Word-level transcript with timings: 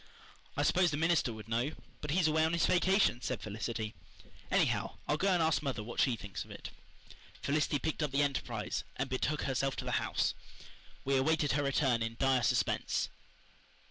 "I 0.57 0.63
suppose 0.63 0.89
the 0.89 0.97
minister 0.97 1.31
would 1.31 1.47
know, 1.47 1.73
but 2.01 2.09
he's 2.09 2.27
away 2.27 2.43
on 2.43 2.53
his 2.53 2.65
vacation" 2.65 3.21
said 3.21 3.39
Felicity. 3.39 3.93
"Anyhow, 4.49 4.95
I'll 5.07 5.15
go 5.15 5.27
and 5.27 5.43
ask 5.43 5.61
mother 5.61 5.83
what 5.83 5.99
she 6.01 6.15
thinks 6.15 6.43
of 6.43 6.49
it." 6.49 6.71
Felicity 7.43 7.77
picked 7.77 8.01
up 8.01 8.09
the 8.09 8.23
Enterprise 8.23 8.83
and 8.95 9.11
betook 9.11 9.43
herself 9.43 9.75
to 9.75 9.85
the 9.85 10.01
house. 10.01 10.33
We 11.05 11.17
awaited 11.17 11.51
her 11.51 11.61
return 11.61 12.01
in 12.01 12.15
dire 12.19 12.41
suspense. 12.41 13.09